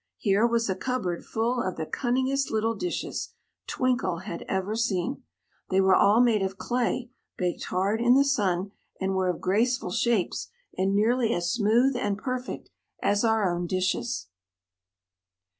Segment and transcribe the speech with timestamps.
[0.17, 3.35] Here was a cupboard full of the cunningest little dishes
[3.67, 5.21] Twinkle had ever seen.
[5.69, 9.91] They were all made of clay, baked hard in the sun, and were of graceful
[9.91, 14.29] shapes, and nearly as smooth and perfect as our own dishes.